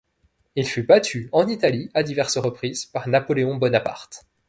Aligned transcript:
Il 0.55 0.65
fut 0.67 0.81
battu, 0.81 1.29
en 1.31 1.47
Italie, 1.47 1.91
à 1.93 2.01
diverses 2.01 2.37
reprises, 2.37 2.87
par 2.87 3.07
Napoléon 3.07 3.57
Bonaparte. 3.57 4.25